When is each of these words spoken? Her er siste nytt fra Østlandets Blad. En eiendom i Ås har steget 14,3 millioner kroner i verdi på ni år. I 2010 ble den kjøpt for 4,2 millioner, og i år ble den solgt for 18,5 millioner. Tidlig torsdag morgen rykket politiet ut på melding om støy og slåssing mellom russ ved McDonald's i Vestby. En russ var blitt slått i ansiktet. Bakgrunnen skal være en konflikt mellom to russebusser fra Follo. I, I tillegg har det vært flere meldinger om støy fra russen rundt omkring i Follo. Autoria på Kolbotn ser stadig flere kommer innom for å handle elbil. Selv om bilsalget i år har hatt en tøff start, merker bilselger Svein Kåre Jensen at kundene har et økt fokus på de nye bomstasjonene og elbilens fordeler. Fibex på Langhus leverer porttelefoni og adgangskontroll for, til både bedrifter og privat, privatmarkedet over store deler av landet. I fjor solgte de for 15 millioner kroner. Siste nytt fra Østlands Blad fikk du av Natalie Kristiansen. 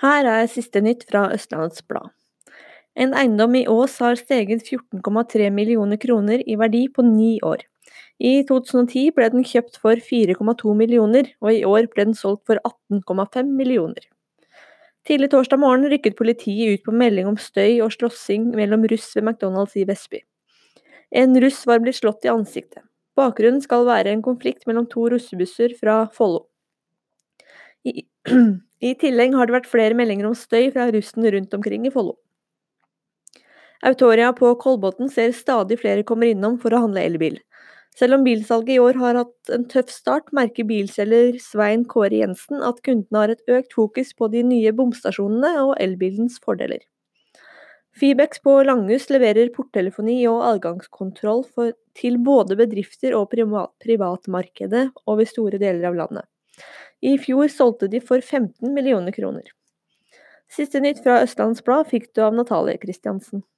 Her 0.00 0.24
er 0.24 0.46
siste 0.48 0.80
nytt 0.80 1.02
fra 1.10 1.26
Østlandets 1.34 1.82
Blad. 1.84 2.08
En 2.96 3.12
eiendom 3.12 3.52
i 3.58 3.66
Ås 3.68 3.98
har 4.00 4.16
steget 4.16 4.64
14,3 4.64 5.50
millioner 5.52 6.00
kroner 6.00 6.40
i 6.48 6.56
verdi 6.56 6.86
på 6.88 7.04
ni 7.04 7.34
år. 7.44 7.66
I 8.16 8.40
2010 8.48 9.12
ble 9.16 9.28
den 9.34 9.44
kjøpt 9.44 9.76
for 9.82 10.00
4,2 10.00 10.72
millioner, 10.76 11.28
og 11.44 11.52
i 11.52 11.64
år 11.68 11.90
ble 11.92 12.08
den 12.08 12.16
solgt 12.16 12.46
for 12.48 12.60
18,5 12.64 13.52
millioner. 13.58 14.08
Tidlig 15.08 15.30
torsdag 15.32 15.60
morgen 15.60 15.88
rykket 15.92 16.16
politiet 16.16 16.78
ut 16.78 16.84
på 16.84 16.96
melding 16.96 17.28
om 17.28 17.36
støy 17.40 17.80
og 17.84 17.92
slåssing 17.92 18.50
mellom 18.56 18.84
russ 18.88 19.12
ved 19.16 19.24
McDonald's 19.24 19.76
i 19.76 19.86
Vestby. 19.88 20.20
En 21.12 21.36
russ 21.44 21.64
var 21.68 21.80
blitt 21.84 22.00
slått 22.00 22.24
i 22.24 22.32
ansiktet. 22.32 22.84
Bakgrunnen 23.20 23.60
skal 23.60 23.84
være 23.88 24.12
en 24.14 24.24
konflikt 24.24 24.64
mellom 24.68 24.88
to 24.88 25.08
russebusser 25.12 25.76
fra 25.80 26.06
Follo. 26.16 26.46
I, 27.84 28.04
I 28.80 28.94
tillegg 29.00 29.34
har 29.36 29.48
det 29.48 29.56
vært 29.58 29.70
flere 29.70 29.96
meldinger 29.96 30.28
om 30.30 30.36
støy 30.38 30.70
fra 30.74 30.88
russen 30.94 31.26
rundt 31.34 31.54
omkring 31.56 31.86
i 31.88 31.92
Follo. 31.94 32.16
Autoria 33.86 34.32
på 34.36 34.52
Kolbotn 34.60 35.08
ser 35.12 35.32
stadig 35.36 35.80
flere 35.80 36.04
kommer 36.06 36.28
innom 36.28 36.58
for 36.60 36.74
å 36.74 36.82
handle 36.84 37.04
elbil. 37.04 37.38
Selv 37.96 38.16
om 38.16 38.24
bilsalget 38.24 38.76
i 38.76 38.80
år 38.80 38.98
har 39.00 39.18
hatt 39.18 39.52
en 39.52 39.64
tøff 39.68 39.90
start, 39.92 40.30
merker 40.36 40.64
bilselger 40.68 41.40
Svein 41.42 41.82
Kåre 41.88 42.20
Jensen 42.20 42.62
at 42.64 42.80
kundene 42.86 43.24
har 43.24 43.32
et 43.34 43.52
økt 43.56 43.74
fokus 43.76 44.12
på 44.16 44.30
de 44.32 44.44
nye 44.46 44.72
bomstasjonene 44.76 45.52
og 45.64 45.74
elbilens 45.82 46.38
fordeler. 46.44 46.84
Fibex 48.00 48.38
på 48.44 48.54
Langhus 48.64 49.08
leverer 49.10 49.50
porttelefoni 49.52 50.22
og 50.30 50.44
adgangskontroll 50.46 51.42
for, 51.48 51.74
til 51.98 52.20
både 52.22 52.56
bedrifter 52.60 53.16
og 53.18 53.32
privat, 53.32 53.72
privatmarkedet 53.82 54.86
over 55.10 55.28
store 55.28 55.58
deler 55.60 55.90
av 55.90 55.98
landet. 55.98 56.28
I 57.00 57.16
fjor 57.18 57.48
solgte 57.48 57.88
de 57.88 58.00
for 58.00 58.20
15 58.20 58.74
millioner 58.74 59.12
kroner. 59.16 59.46
Siste 60.50 60.80
nytt 60.82 61.00
fra 61.04 61.20
Østlands 61.24 61.62
Blad 61.64 61.88
fikk 61.88 62.10
du 62.14 62.24
av 62.26 62.34
Natalie 62.36 62.80
Kristiansen. 62.82 63.44